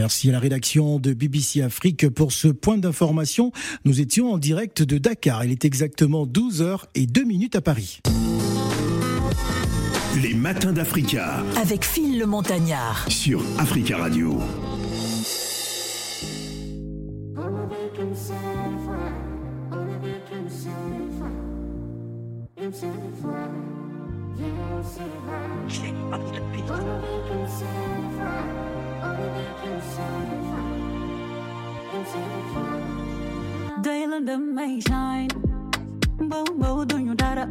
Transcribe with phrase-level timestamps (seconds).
[0.00, 3.52] Merci à la rédaction de BBC Afrique pour ce point d'information.
[3.84, 5.44] Nous étions en direct de Dakar.
[5.44, 8.00] Il est exactement 12h et 2 minutes à Paris.
[10.22, 11.44] Les matins d'Africa.
[11.60, 13.04] Avec Phil le Montagnard.
[13.10, 14.40] Sur Africa Radio.
[33.82, 35.28] Dayland may shine.
[36.18, 37.46] Bo bo, do you da?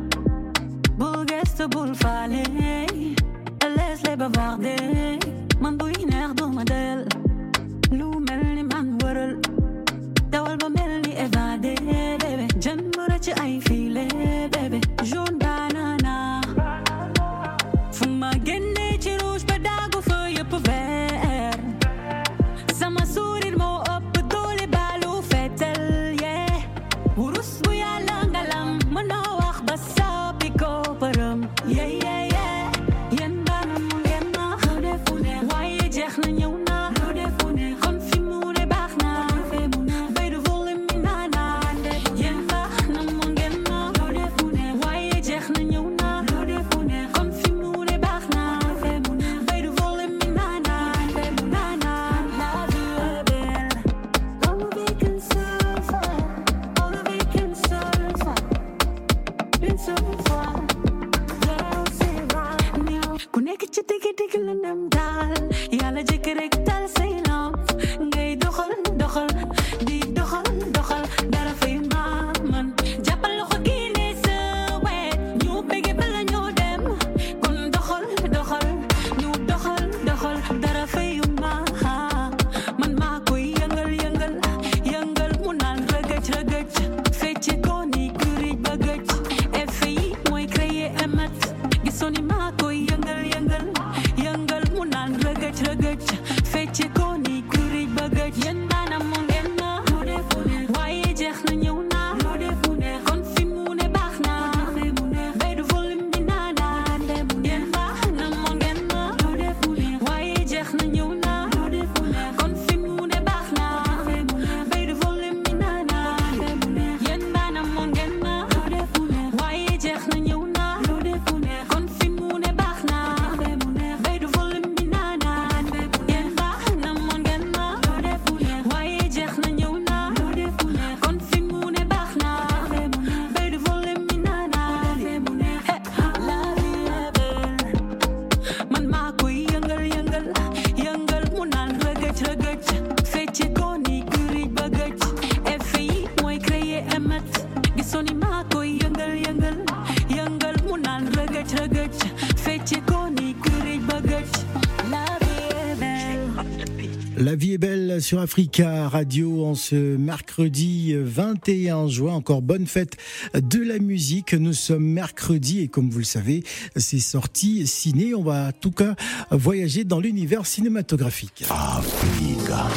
[157.20, 162.14] La vie est belle sur Africa Radio en ce mercredi 21 juin.
[162.14, 162.96] Encore bonne fête
[163.34, 164.34] de la musique.
[164.34, 166.46] Nous sommes mercredi et comme vous le savez,
[166.78, 168.16] c'est sorti ciné.
[168.16, 168.96] On va en tout cas
[169.32, 171.44] voyager dans l'univers cinématographique.
[171.50, 172.68] Africa.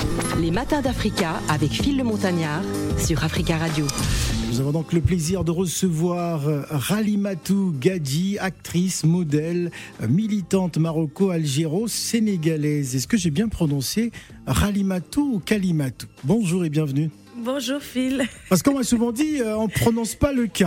[0.41, 2.65] Les matins d'Africa avec Phil le Montagnard
[2.99, 3.87] sur Africa Radio.
[4.53, 9.71] Nous avons donc le plaisir de recevoir Ralimatou Gadji, actrice, modèle,
[10.07, 12.95] militante maroco-algéro-sénégalaise.
[12.95, 14.13] Est-ce que j'ai bien prononcé
[14.47, 16.07] Ralimatou ou Kalimatou?
[16.25, 17.09] Bonjour et bienvenue.
[17.39, 18.29] Bonjour Phil.
[18.51, 20.65] Parce qu'on m'a souvent dit, euh, on ne prononce pas le K.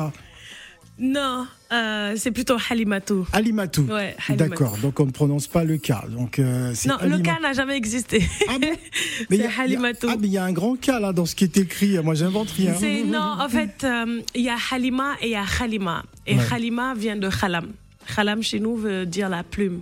[0.97, 3.27] Non, euh, c'est plutôt Halimatou.
[3.33, 3.81] Alimatou.
[3.83, 4.49] Ouais, Halimatou.
[4.49, 5.91] D'accord, donc on ne prononce pas le K.
[6.09, 8.23] Donc, euh, Non, le Halima- cas n'a jamais existé.
[8.47, 8.67] Ah bon
[9.29, 10.07] Mais il y a- c'est Halimatou.
[10.09, 11.97] Ah, mais il y a un grand K là dans ce qui est écrit.
[12.01, 12.73] Moi, j'invente rien.
[13.05, 16.03] Non, en fait, euh, il y a Halima et il y a Khalima.
[16.25, 16.43] Et Ouais.
[16.49, 17.67] Khalima vient de Khalam.
[18.15, 19.81] Khalam chez nous veut dire la plume.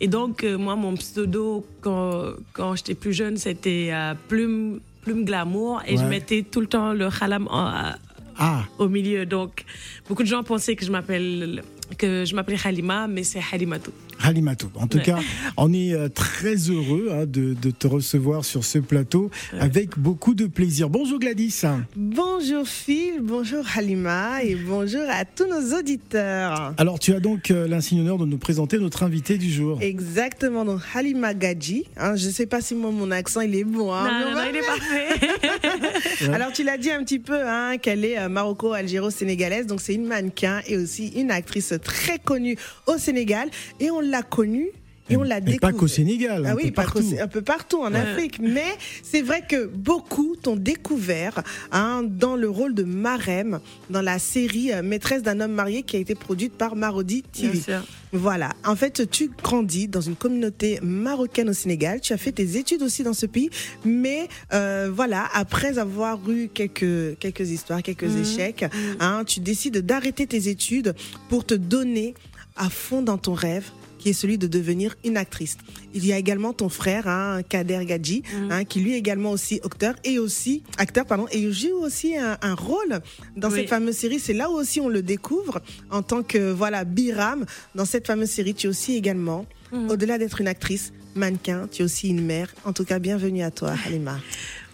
[0.00, 3.92] Et donc, moi, mon pseudo, quand, quand j'étais plus jeune, c'était
[4.28, 5.82] plume, plume glamour.
[5.86, 7.92] Et je mettais tout le temps le Khalam en-
[8.40, 9.26] Ah, au milieu.
[9.26, 9.64] Donc,
[10.08, 11.62] beaucoup de gens pensaient que je m'appelle
[11.98, 13.92] que je m'appelais Halima, mais c'est Halimatou.
[14.22, 14.68] Halimatou.
[14.76, 15.04] En tout Ouais.
[15.04, 15.18] cas,
[15.56, 20.34] on est euh, très heureux hein, de, de te recevoir sur ce plateau avec beaucoup
[20.34, 20.88] de plaisir.
[20.90, 21.62] Bonjour Gladys.
[21.96, 26.74] Bonjour Phil, bonjour Halima et bonjour à tous nos auditeurs.
[26.76, 29.78] Alors, tu as donc euh, l'insigne honneur de nous présenter notre invité du jour.
[29.80, 31.84] Exactement, donc Halima Gadji.
[31.96, 33.92] Hein, je ne sais pas si moi mon accent il est bon.
[33.92, 36.30] hein, non, mais non, il est parfait.
[36.32, 40.06] Alors tu l'as dit un petit peu hein, qu'elle est euh, maroco-algéro-sénégalaise, donc c'est une
[40.06, 42.56] mannequin et aussi une actrice très connue
[42.86, 43.48] au Sénégal
[43.80, 44.68] et on l'a connue
[45.12, 45.72] et on l'a Et découvert.
[45.72, 47.02] pas qu'au Sénégal, un Ah oui, peu partout.
[47.20, 47.98] un peu partout en Ouais.
[47.98, 48.38] Afrique.
[48.40, 48.62] Mais
[49.02, 51.42] c'est vrai que beaucoup t'ont découvert
[51.72, 53.58] hein, dans le rôle de Marem
[53.88, 57.48] dans la série euh, Maîtresse d'un homme marié qui a été produite par Marodi TV.
[57.54, 57.80] Bien sûr.
[58.12, 58.50] Voilà.
[58.64, 62.00] En fait, tu grandis dans une communauté marocaine au Sénégal.
[62.00, 63.50] Tu as fait tes études aussi dans ce pays.
[63.84, 68.22] Mais euh, voilà, après avoir eu quelques, quelques histoires, quelques Mhm.
[68.22, 68.64] échecs,
[69.00, 70.94] hein, tu décides d'arrêter tes études
[71.28, 72.14] pour te donner
[72.54, 73.64] à fond dans ton rêve
[74.00, 75.56] qui est celui de devenir une actrice.
[75.94, 78.50] Il y a également ton frère, hein, Kader Gadji, Mhm.
[78.50, 82.16] hein, qui lui est également aussi acteur et aussi acteur pardon et il joue aussi
[82.16, 83.00] un, un rôle
[83.36, 83.60] dans Oui.
[83.60, 84.18] cette fameuse série.
[84.18, 85.60] C'est là où aussi on le découvre
[85.90, 87.44] en tant que voilà Biram
[87.74, 88.54] dans cette fameuse série.
[88.54, 89.90] Tu es aussi également, Mhm.
[89.90, 92.48] au-delà d'être une actrice, mannequin, tu es aussi une mère.
[92.64, 94.18] En tout cas, bienvenue à toi, Halima.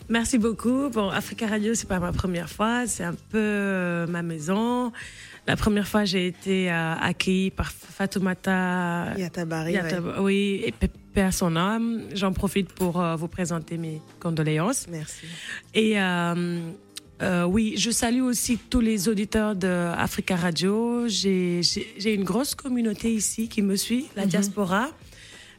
[0.09, 0.89] Merci beaucoup.
[0.91, 4.93] Bon, Africa Radio, c'est pas ma première fois, c'est un peu euh, ma maison.
[5.47, 9.75] La première fois, j'ai été euh, accueillie par Fatoumata Yatabari.
[9.79, 10.19] Ouais.
[10.21, 10.91] oui, et paix-
[11.23, 12.03] à son âme.
[12.15, 14.87] J'en profite pour euh, vous présenter mes condoléances.
[14.91, 15.27] Merci.
[15.73, 21.07] Et euh, oui, je salue aussi tous les auditeurs de Africa Radio.
[21.09, 21.63] J'ai
[22.05, 24.91] une grosse communauté ici qui me suit, la diaspora,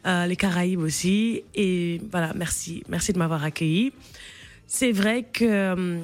[0.05, 1.41] euh, les Caraïbes aussi.
[1.55, 3.93] Et voilà, merci, merci de m'avoir accueilli.
[4.67, 5.97] C'est vrai que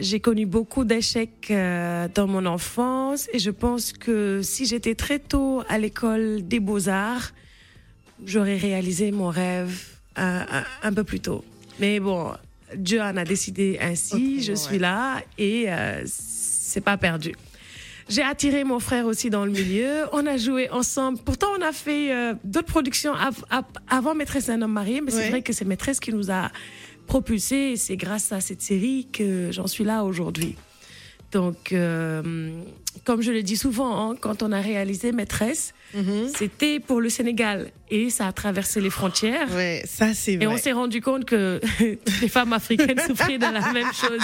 [0.00, 5.18] j'ai connu beaucoup d'échecs euh, dans mon enfance et je pense que si j'étais très
[5.18, 7.32] tôt à l'école des beaux-arts,
[8.24, 9.78] j'aurais réalisé mon rêve
[10.16, 11.44] un, un- un peu plus tôt.
[11.78, 12.32] Mais bon,
[12.74, 17.34] Dieu en a décidé ainsi, je suis là et euh, c'est pas perdu.
[18.08, 20.04] J'ai attiré mon frère aussi dans le milieu.
[20.12, 21.18] On a joué ensemble.
[21.24, 25.14] Pourtant, on a fait euh, d'autres productions av- av- avant Maîtresse d'un homme marié, mais
[25.14, 25.22] Ouais.
[25.22, 26.50] c'est vrai que c'est Maîtresse qui nous a
[27.14, 30.54] propulsés et c'est grâce à cette série que j'en suis là aujourd'hui.
[31.32, 32.22] Donc, euh,
[33.04, 36.28] comme je le dis souvent, hein, quand on a réalisé Maîtresse, Mhm.
[36.38, 39.48] c'était pour le Sénégal et ça a traversé les frontières.
[39.56, 40.44] Ouais, ça c'est vrai.
[40.44, 41.60] Et on s'est rendu compte que
[42.22, 44.22] les femmes africaines souffraient de la même chose.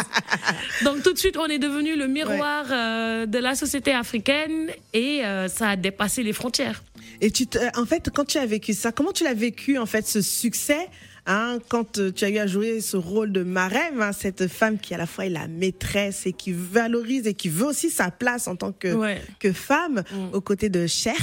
[0.84, 5.24] Donc tout de suite, on est devenu le miroir euh, de la société africaine et
[5.24, 6.84] euh, ça a dépassé les frontières.
[7.20, 7.46] Et tu
[7.76, 10.88] en fait, quand tu as vécu ça, comment tu l'as vécu, en fait, ce succès
[11.26, 14.78] hein, quand euh, tu as eu à jouer ce rôle de marraine, hein, cette femme
[14.78, 18.10] qui à la fois est la maîtresse et qui valorise et qui veut aussi sa
[18.10, 19.20] place en tant que, Ouais.
[19.40, 20.28] que femme Mm.
[20.34, 21.16] aux côtés de Cher.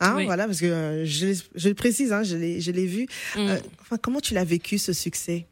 [0.00, 0.24] Hein, Oui.
[0.26, 3.06] Voilà, parce que euh, je le précise, hein, je l'ai je l'ai vu.
[3.36, 3.38] Mm.
[3.38, 5.46] Euh, enfin, comment tu l'as vécu ce succès?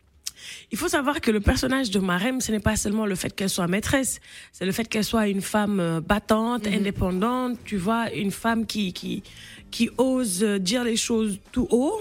[0.72, 3.50] Il faut savoir que le personnage de Marem, ce n'est pas seulement le fait qu'elle
[3.50, 4.20] soit maîtresse,
[4.52, 8.92] c'est le fait qu'elle soit une femme euh, battante, indépendante, tu vois, une femme qui,
[8.92, 9.22] qui,
[9.70, 12.00] qui ose euh, dire les choses tout haut.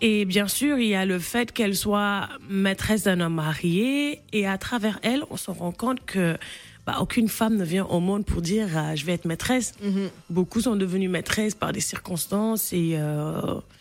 [0.00, 4.20] Et bien sûr, il y a le fait qu'elle soit maîtresse d'un homme marié.
[4.32, 6.36] Et à travers elle, on se rend compte que
[6.86, 9.74] bah, aucune femme ne vient au monde pour dire euh, je vais être maîtresse.
[10.30, 12.94] Beaucoup sont devenues maîtresses par des circonstances et.
[12.96, 13.77] euh, et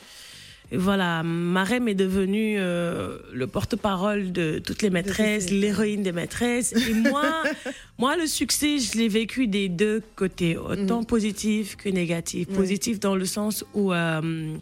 [0.72, 6.74] voilà, Marem est devenue euh, le porte-parole de toutes les maîtresses, l'héroïne des maîtresses.
[6.74, 7.44] Et moi,
[7.98, 12.48] moi, le succès, je l'ai vécu des deux côtés, autant positif que négatif.
[12.50, 14.56] Positif dans le sens où euh,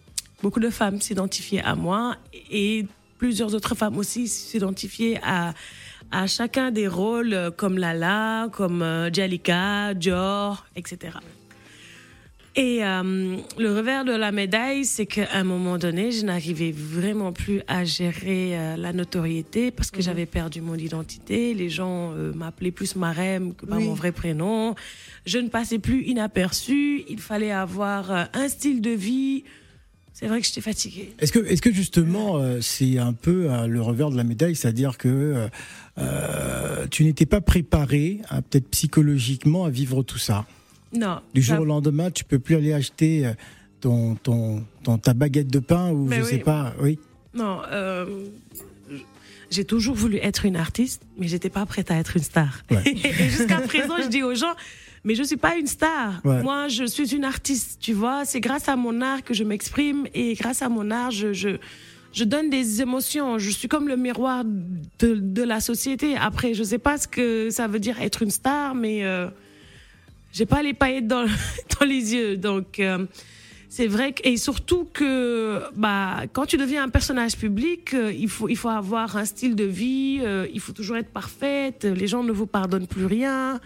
[0.43, 2.17] beaucoup de femmes s'identifiaient à moi
[2.51, 2.85] et
[3.17, 5.53] plusieurs autres femmes aussi s'identifiaient à
[6.11, 11.17] à chacun des rôles euh, comme Lala, comme Jalika, Dior, etc.
[12.57, 17.33] Et euh, le revers de la médaille, c'est qu'à un moment donné, je n'arrivais vraiment
[17.33, 21.53] plus à gérer euh, la notoriété parce que j'avais perdu mon identité.
[21.53, 23.83] Les gens euh, m'appelaient plus Marem que par Oui.
[23.85, 24.73] mon vrai prénom.
[25.25, 27.03] Je ne passais plus inaperçue.
[27.09, 29.43] Il fallait avoir euh, un style de vie.
[30.13, 31.13] C'est vrai que j'étais fatiguée.
[31.19, 34.55] Est-ce que, est-ce que justement, euh, c'est un peu euh, le revers de la médaille,
[34.55, 35.47] c'est-à-dire que euh,
[35.97, 40.45] euh, tu n'étais pas préparé, hein, peut-être psychologiquement, à vivre tout ça?
[40.97, 41.19] Non.
[41.33, 43.33] Du ça- jour au lendemain, tu peux plus aller acheter euh,
[43.81, 46.29] ton, ton, ton- ta baguette de pain ou Mais je oui.
[46.29, 46.73] sais pas.
[46.81, 46.99] Oui.
[47.33, 48.05] Non, euh,
[49.51, 52.61] j'ai toujours voulu être une artiste, mais j'étais pas prête à être une star.
[52.71, 52.81] Ouais.
[52.85, 54.53] Et jusqu'à présent, je dis aux gens,
[55.03, 56.19] mais je suis pas une star.
[56.23, 56.41] Ouais.
[56.41, 58.25] Moi, je suis une artiste, tu vois.
[58.25, 61.49] C'est grâce à mon art que je m'exprime et grâce à mon art, je, je,
[62.11, 63.37] je donne des émotions.
[63.37, 66.15] Je suis comme le miroir de, de la société.
[66.17, 69.27] Après, je sais pas ce que ça veut dire être une star, mais euh,
[70.35, 71.25] j'ai pas les paillettes dans,
[71.79, 72.35] dans les yeux.
[72.37, 73.05] Donc, euh,
[73.69, 78.29] c'est vrai que, et surtout que bah quand tu deviens un personnage public, euh, il
[78.29, 81.83] faut il faut avoir un style de vie, euh, il faut toujours être parfaite.
[81.83, 83.59] Les gens ne vous pardonnent plus rien.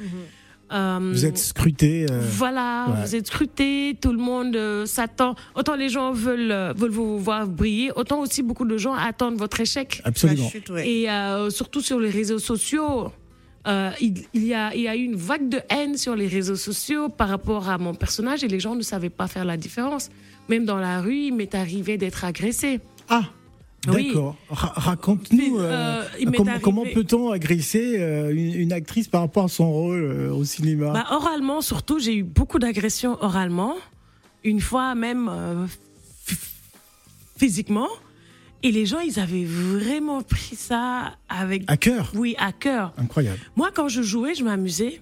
[0.72, 2.06] Euh, Vous êtes scruté.
[2.12, 3.04] euh, voilà, ouais.
[3.04, 5.34] vous êtes scruté, tout le monde euh, s'attend.
[5.56, 9.60] Autant les gens veulent, veulent vous voir briller, autant aussi beaucoup de gens attendent votre
[9.60, 10.00] échec.
[10.06, 10.44] absolument.
[10.44, 10.88] La chute, ouais.
[10.88, 13.12] Et euh, surtout sur les réseaux sociaux,
[13.70, 16.28] euh, il, il y a, il y a eu une vague de haine sur les
[16.28, 19.58] réseaux sociaux par rapport à mon personnage et les gens ne savaient pas faire la
[19.58, 20.10] différence.
[20.50, 22.80] même dans la rue, il m'est arrivé d'être agressée.
[23.08, 23.24] Ah,
[23.86, 24.36] d'accord.
[24.50, 29.72] Ra- Raconte-nous euh, euh, comment, peut-on agresser euh, une, une actrice par rapport à son
[29.72, 30.92] rôle au cinéma?
[30.94, 33.76] Bah, oralement, surtout, j'ai eu beaucoup d'agressions oralement.
[34.44, 35.30] Une fois même
[36.26, 36.40] ph-
[37.38, 37.88] physiquement.
[38.64, 41.64] Et les gens, ils avaient vraiment pris ça avec.
[41.68, 42.94] À cœur Oui, à cœur.
[42.98, 43.40] Incroyable.
[43.56, 45.02] Moi, quand je jouais, je m'amusais.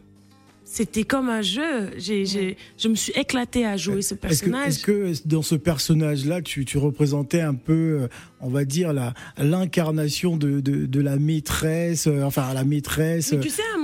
[0.70, 1.92] C'était comme un jeu.
[1.98, 4.68] J'ai, j'ai- je me suis éclatée à jouer ce Est-ce que, personnage.
[4.68, 8.08] est-ce que dans ce personnage-là, tu, tu représentais un peu, euh,
[8.42, 13.40] on va dire, la, l'incarnation de, de, de la maîtresse, euh, enfin la maîtresse Mais
[13.40, 13.82] tu sais, à un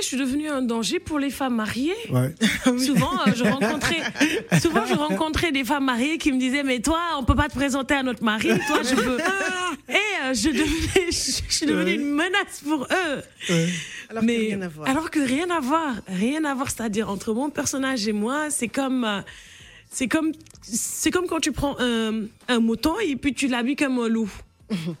[0.00, 1.94] je suis devenue un danger pour les femmes mariées.
[2.10, 2.34] ouais.
[2.78, 4.02] Souvent, euh, je rencontrais,
[4.60, 7.54] souvent, je rencontrais des femmes mariées qui me disaient, mais toi, on peut pas te
[7.54, 8.48] présenter à notre mari.
[8.66, 9.18] Toi, je veux.
[9.88, 11.94] Et euh, je devenais, je, je suis devenue Ouais.
[11.94, 13.22] une menace pour eux.
[13.50, 13.68] Ouais.
[14.08, 14.88] Alors que mais rien à voir.
[14.88, 16.70] alors que rien à voir, rien à voir.
[16.70, 19.20] C'est-à-dire entre mon personnage et moi, c'est comme, euh,
[19.90, 23.98] c'est comme, c'est comme quand tu prends un, un mouton et puis tu l'habilles comme
[23.98, 24.30] un loup.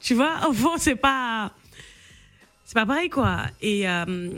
[0.00, 1.50] tu vois, au fond, c'est pas,
[2.64, 3.38] c'est pas pareil quoi.
[3.60, 4.28] Et euh,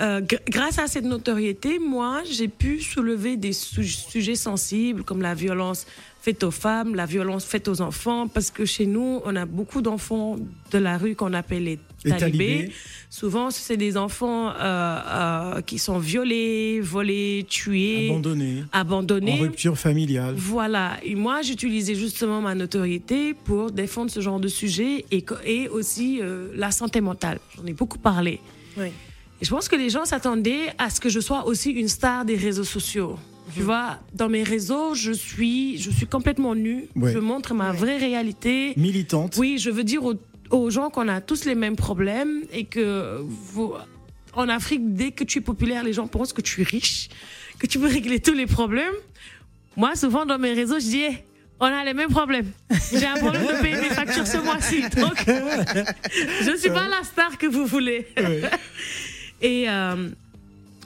[0.00, 5.22] euh, gr- grâce à cette notoriété, moi, j'ai pu soulever des su- sujets sensibles comme
[5.22, 5.86] la violence
[6.20, 9.80] faite aux femmes, la violence faite aux enfants, parce que chez nous, on a beaucoup
[9.80, 10.36] d'enfants
[10.72, 12.18] de la rue qu'on appelle les talibés.
[12.18, 12.72] talibés.
[13.10, 19.32] Souvent, c'est des enfants euh, euh, qui sont violés, volés, tués, Abandonné, abandonnés.
[19.34, 20.34] en rupture familiale.
[20.36, 20.96] Voilà.
[21.04, 26.18] Et moi, j'utilisais justement ma notoriété pour défendre ce genre de sujet et, et aussi
[26.20, 27.38] euh, la santé mentale.
[27.56, 28.40] J'en ai beaucoup parlé.
[28.76, 28.88] Oui.
[29.42, 32.36] Je pense que les gens s'attendaient à ce que je sois aussi une star des
[32.36, 33.18] réseaux sociaux.
[33.54, 36.88] Tu vois, dans mes réseaux, je suis, je suis complètement nue.
[36.96, 37.12] Ouais.
[37.12, 38.72] Je montre ma vraie réalité.
[38.76, 39.36] Militante.
[39.38, 40.14] Oui, je veux dire aux,
[40.50, 43.72] aux gens qu'on a tous les mêmes problèmes et que vous,
[44.34, 47.08] en Afrique, dès que tu es populaire, les gens pensent que tu es riche,
[47.58, 48.94] que tu peux régler tous les problèmes.
[49.76, 51.18] Moi, souvent dans mes réseaux, je dis, Eh,
[51.60, 52.50] on a les mêmes problèmes.
[52.92, 54.82] J'ai un problème de payer mes factures ce mois-ci.
[55.00, 55.24] Donc,
[56.42, 58.06] je ne suis pas la star que vous voulez.
[58.18, 58.42] Ouais.
[59.42, 60.08] Et euh,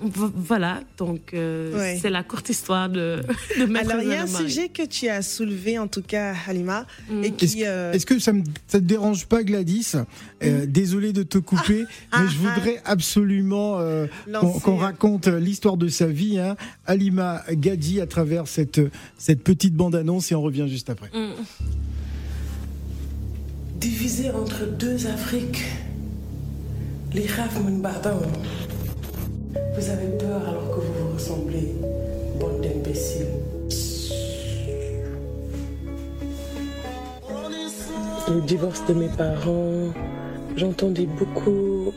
[0.02, 1.98] voilà, donc euh, Ouais.
[2.00, 3.20] c'est la courte histoire de,
[3.58, 6.34] de Maître Alors, il y a un sujet que tu as soulevé, en tout cas,
[6.48, 7.24] Halima, Mm.
[7.24, 9.92] Est-ce euh, Est-ce que ça ne te dérange pas, Gladys?
[10.42, 14.06] Euh, Désolé de te couper, Ah, mais je ah, voudrais absolument euh,
[14.62, 16.56] qu'on raconte l'histoire de sa vie, hein.
[16.86, 18.80] Alima Gadi, à travers cette,
[19.18, 21.10] cette petite bande-annonce, et on revient juste après.
[23.78, 25.64] Divisé entre deux Afriques,
[27.12, 28.08] les rêves me battent.
[29.76, 31.74] Vous avez peur alors que vous vous ressemblez,
[32.38, 33.26] bande d'imbéciles.
[38.28, 39.92] Le divorce de mes parents,
[40.56, 41.92] j'entendais beaucoup,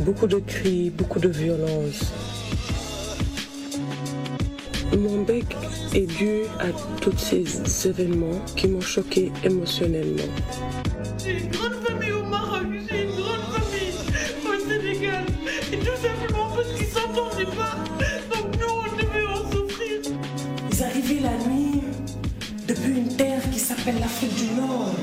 [0.00, 2.12] beaucoup de cris, beaucoup de violence.
[4.92, 5.56] Mon bec
[5.94, 6.66] est dû à
[7.00, 10.24] tous ces événements qui m'ont choqué émotionnellement.
[22.86, 24.94] Une terre qui s'appelle l'Afrique du Nord.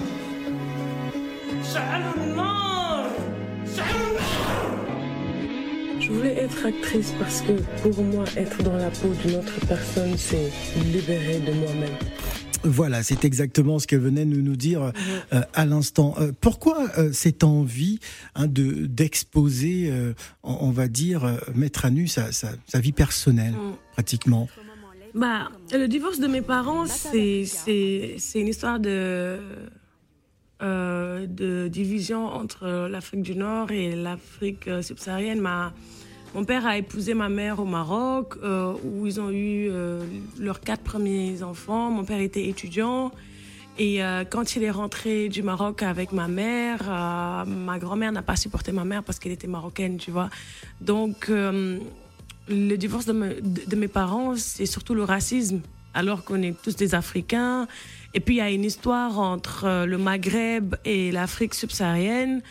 [6.00, 10.18] Je voulais être actrice parce que pour moi, être dans la peau d'une autre personne,
[10.18, 10.52] c'est
[10.92, 11.98] libérer de moi-même.
[12.64, 14.92] Voilà, c'est exactement ce qu'elle venait de nous dire
[15.32, 16.16] euh, à l'instant.
[16.20, 18.00] Euh, pourquoi euh, cette envie
[18.36, 22.80] hein, de d'exposer, euh, on, on va dire, euh, mettre à nu sa, sa, sa
[22.80, 23.54] vie personnelle,
[23.94, 24.50] pratiquement?
[25.14, 27.46] Bah, le divorce de mes parents, c'est
[28.36, 29.40] une histoire de
[30.62, 35.40] euh, de division entre l'Afrique du Nord et l'Afrique euh, subsaharienne.
[35.40, 35.72] Ma
[36.36, 39.72] mon père a épousé ma mère au Maroc, euh, où ils ont eu
[40.38, 41.90] leurs quatre premiers enfants.
[41.90, 43.12] Mon père était étudiant.
[43.80, 46.84] Et quand il est rentré du Maroc avec ma mère,
[47.48, 50.30] ma grand-mère n'a pas supporté ma mère parce qu'elle était marocaine, tu vois.
[50.82, 51.32] Donc,
[52.50, 55.62] le divorce de, me- de- de mes parents, c'est surtout le racisme,
[55.94, 57.68] alors qu'on est tous des Africains.
[58.14, 62.42] Et puis, il y a une histoire entre euh, le Maghreb et l'Afrique subsaharienne.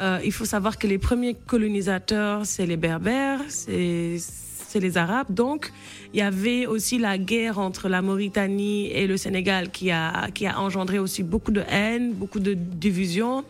[0.00, 5.26] Euh, il faut savoir que les premiers colonisateurs, c'est les Berbères, c'est les Arabes.
[5.30, 5.72] Donc,
[6.14, 10.46] il y avait aussi la guerre entre la Mauritanie et le Sénégal qui a, qui
[10.46, 13.44] a engendré aussi beaucoup de haine, beaucoup de divisions.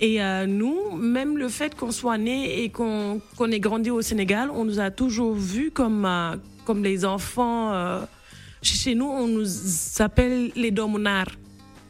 [0.00, 4.00] Et euh, nous, même le fait qu'on soit né et qu'on qu'on ait grandi au
[4.02, 7.72] Sénégal, on nous a toujours vus comme, euh, comme les enfants.
[7.72, 8.00] euh,
[8.62, 9.46] chez nous, on nous
[10.00, 11.30] appelle les domonars,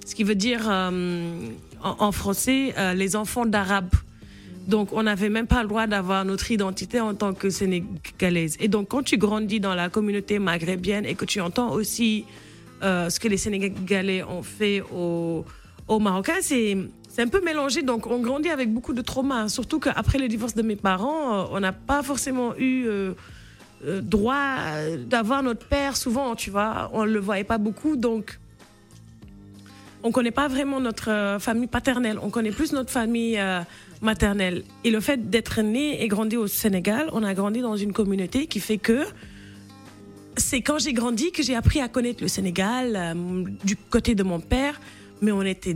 [0.06, 0.90] ce qui veut dire euh,
[1.82, 3.94] en, en français euh, les enfants d'arabes.
[4.66, 8.56] Donc, on n'avait même pas le droit d'avoir notre identité en tant que Sénégalaise.
[8.60, 12.26] Et donc, quand tu grandis dans la communauté maghrébienne et que tu entends aussi
[12.82, 15.46] euh, ce que les Sénégalais ont fait aux,
[15.88, 16.76] aux Marocains, c'est
[17.18, 17.82] c'est un peu mélangé.
[17.82, 19.48] Donc, on grandit avec beaucoup de traumas.
[19.48, 23.14] Surtout qu'après le divorce de mes parents, euh, on n'a pas forcément eu euh,
[23.84, 24.54] euh, droit
[25.04, 26.88] d'avoir notre père souvent, tu vois.
[26.92, 27.96] On ne le voyait pas beaucoup.
[27.96, 28.38] Donc,
[30.04, 32.20] on connaît pas vraiment notre famille paternelle.
[32.22, 33.36] On connaît plus notre famille
[34.00, 34.62] maternelle.
[34.84, 38.46] Et le fait d'être né et grandi au Sénégal, on a grandi dans une communauté
[38.46, 39.02] qui fait que
[40.36, 43.16] c'est quand j'ai grandi que j'ai appris à connaître le Sénégal
[43.64, 44.80] du côté de mon père,
[45.20, 45.74] mais on était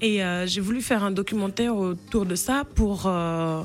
[0.00, 3.62] Et euh, j'ai voulu faire un documentaire autour de ça pour, euh,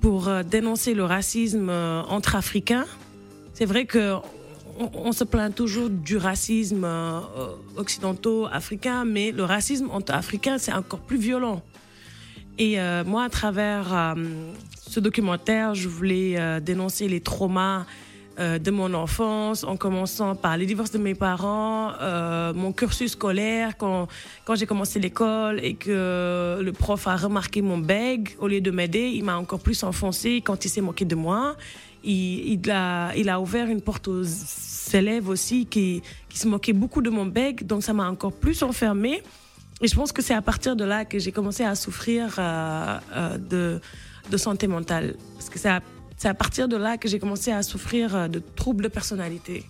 [0.00, 2.86] pour euh, dénoncer le racisme entre Africains.
[3.54, 4.14] C'est vrai que
[4.94, 7.20] on, se plaint toujours du racisme euh,
[7.76, 11.62] occidentaux africain, mais le racisme entre Africains, c'est encore plus violent.
[12.58, 14.14] Et moi, à travers
[14.86, 17.86] ce documentaire, je voulais dénoncer les traumas
[18.38, 23.12] euh, de mon enfance, en commençant par les divorces de mes parents, euh, mon cursus
[23.12, 24.08] scolaire, quand,
[24.44, 28.70] quand j'ai commencé l'école et que le prof a remarqué mon bègue, au lieu de
[28.70, 31.56] m'aider, il m'a encore plus enfoncé quand il s'est moqué de moi.
[32.04, 34.24] Il, il, a, il a ouvert une porte aux
[34.92, 38.62] élèves aussi qui, qui se moquaient beaucoup de mon bègue, donc ça m'a encore plus
[38.62, 39.22] enfermée.
[39.80, 42.98] Et je pense que c'est à partir de là que j'ai commencé à souffrir euh,
[43.38, 43.80] de,
[44.30, 45.16] de santé mentale.
[45.34, 45.80] Parce que à,
[46.22, 49.64] c'est à partir de là que j'ai commencé à souffrir euh, de troubles de personnalité.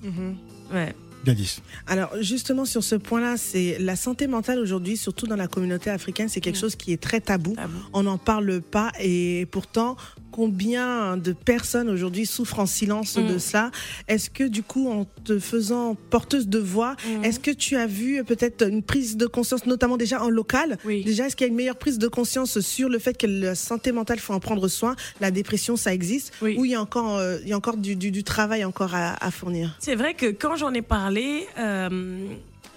[0.71, 0.95] Ouais.
[1.25, 1.61] Gladys.
[1.87, 6.29] Alors justement sur ce point-là, c'est la santé mentale aujourd'hui, surtout dans la communauté africaine,
[6.29, 7.55] c'est quelque chose qui est très tabou.
[7.55, 7.79] Tabou.
[7.93, 9.97] On n'en parle pas et pourtant
[10.33, 13.27] combien de personnes aujourd'hui souffrent en silence Mm.
[13.35, 13.71] de ça?
[14.09, 17.25] Est-ce que du coup, en te faisant porteuse de voix, Mm.
[17.25, 20.79] est-ce que tu as vu peut-être une prise de conscience, notamment déjà en local?
[20.87, 21.05] Oui.
[21.05, 23.55] Déjà, est-ce qu'il y a une meilleure prise de conscience sur le fait que la
[23.55, 24.97] santé mentale, faut en prendre soin?
[25.21, 26.33] La dépression, ça existe?
[26.41, 26.57] Oui.
[26.59, 28.95] Ou il y a encore, euh, il y a encore du, du- du travail encore
[28.95, 29.77] à, à fournir?
[29.81, 31.12] C'est vrai que quand j'en ai parlé,
[31.59, 32.27] euh,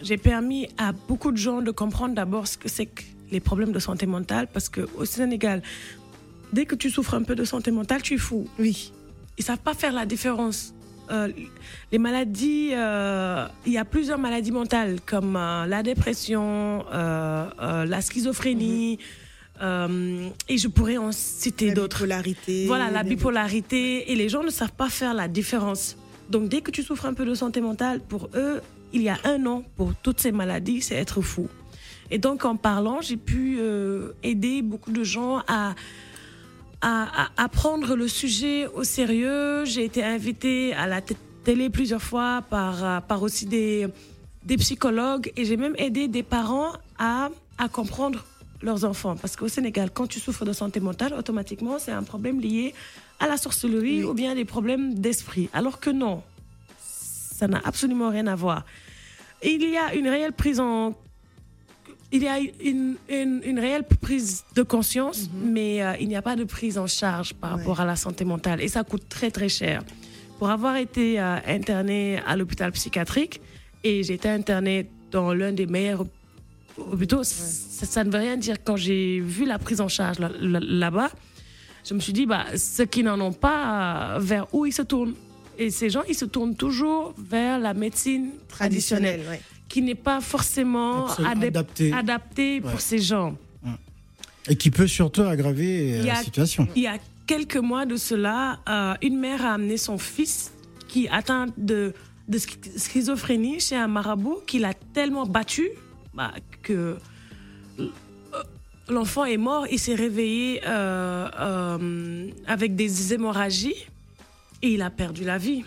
[0.02, 3.72] j'ai permis à beaucoup de gens de comprendre d'abord ce que c'est que les problèmes
[3.72, 5.62] de santé mentale, parce qu'au Sénégal,
[6.54, 8.48] dès que tu souffres un peu de santé mentale, tu es fou.
[8.60, 8.92] Oui.
[9.38, 10.74] Ils savent pas faire la différence.
[11.12, 11.30] Euh,
[11.92, 19.00] les maladies, euh, il y a plusieurs maladies mentales comme euh, la dépression, la schizophrénie,
[19.62, 21.98] euh, et je pourrais en citer La d'autres.
[22.00, 22.66] bipolarité.
[22.68, 24.12] Voilà, la bipolarité.
[24.12, 25.96] Et les gens ne savent pas faire la différence.
[26.30, 28.62] Donc, dès que tu souffres un peu de santé mentale, pour eux,
[28.94, 31.48] il y a un an, pour toutes ces maladies, c'est être fou.
[32.12, 35.76] Et donc, en parlant, j'ai pu euh, aider beaucoup de gens à,
[36.82, 39.66] à, prendre le sujet au sérieux.
[39.66, 41.02] J'ai été invitée à la
[41.44, 43.88] télé plusieurs fois par, euh, par aussi des,
[44.46, 48.24] des psychologues et j'ai même aidé des parents à, à comprendre
[48.62, 49.16] leurs enfants.
[49.16, 52.74] Parce qu'au Sénégal, quand tu souffres de santé mentale, automatiquement, c'est un problème lié
[53.20, 55.50] à la sorcellerie ou bien des problèmes d'esprit.
[55.54, 56.22] Alors que non,
[56.80, 58.66] ça n'a absolument rien à voir.
[59.44, 60.96] Il y a une réelle prise en
[62.12, 66.22] il y a une, une, une réelle prise de conscience, mais euh, il n'y a
[66.22, 67.58] pas de prise en charge par Ouais.
[67.60, 68.62] rapport à la santé mentale.
[68.62, 69.84] Et ça coûte très, très cher.
[70.40, 73.42] Pour avoir été euh, internée à l'hôpital psychiatrique,
[73.84, 76.06] et j'ai été internée dans l'un des meilleurs
[76.78, 78.58] hôpitaux, ça, ça ne veut rien dire.
[78.64, 81.12] Quand j'ai vu la prise en charge là- là- là-bas,
[81.88, 84.82] je me suis dit, bah, ceux qui n'en ont pas, euh, vers où ils se
[84.82, 85.14] tournent?
[85.58, 89.42] Et ces gens, ils se tournent toujours vers la médecine traditionnelle ouais.
[89.70, 91.94] qui n'est pas forcément Absolument adep- adapté.
[91.94, 92.80] adapté pour Ouais.
[92.80, 93.38] ces gens.
[94.48, 96.68] Et qui peut surtout aggraver euh, la a- situation.
[96.76, 100.52] Il y a quelques mois de cela, euh, une mère a amené son fils
[100.88, 101.94] qui atteint de,
[102.28, 105.70] de sch- schizophrénie chez un marabout qui l'a tellement battu
[106.14, 106.96] bah, que euh,
[108.90, 109.66] l'enfant est mort.
[109.72, 113.88] Il s'est réveillé euh, euh, avec des hémorragies
[114.62, 115.64] et il a perdu la vie.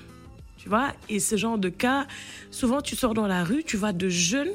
[0.57, 0.92] Tu vois?
[1.09, 2.07] Et ce genre de cas,
[2.50, 4.50] souvent tu sors dans la rue, tu vois de jeunes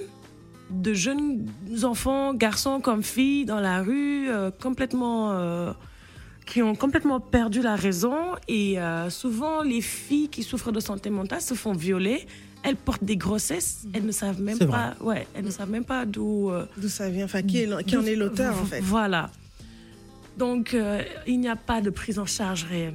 [0.70, 1.46] de jeunes
[1.84, 5.76] enfants, garçons comme filles, dans la rue, euh, complètement,
[6.48, 8.16] qui ont complètement perdu la raison.
[8.48, 8.78] Et
[9.10, 12.26] souvent, les filles qui souffrent de santé mentale se font violer.
[12.64, 13.82] Elles portent des grossesses.
[13.94, 14.96] Elles ne savent même pas.
[15.02, 16.50] Ouais, elles ne savent même pas d'où.
[16.50, 19.30] euh, D'où ça vient Enfin, qui, est l'en- qui en est l'auteur, en fait Voilà.
[20.38, 22.94] Donc, euh, il n'y a pas de prise en charge réelle.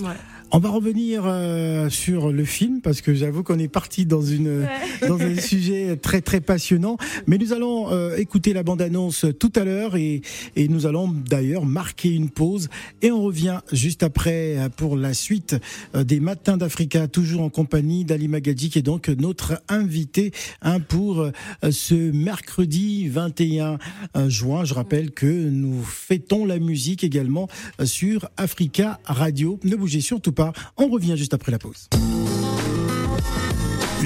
[0.00, 0.14] Ouais.
[0.54, 4.68] On va revenir euh, sur le film parce que j'avoue qu'on est parti dans une
[5.08, 6.98] dans un sujet très très passionnant.
[7.26, 10.20] Mais nous allons euh, écouter la bande-annonce tout à l'heure et,
[10.54, 12.68] et nous allons d'ailleurs marquer une pause
[13.00, 15.56] et on revient juste après euh, pour la suite
[15.94, 20.80] euh, des Matins d'Africa, toujours en compagnie d'Ali Magadji qui est donc notre invité hein,
[20.80, 21.30] pour euh,
[21.70, 23.78] ce mercredi 21
[24.16, 24.66] euh, juin.
[24.66, 27.48] Je rappelle que nous fêtons la musique également
[27.84, 29.58] sur Africa Radio.
[29.64, 31.88] Ne bougez surtout pas, on revient juste après la pause.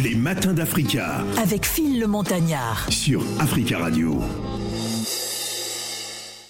[0.03, 2.87] Les matins d'Africa avec Phil le Montagnard.
[2.91, 4.21] sur Africa Radio.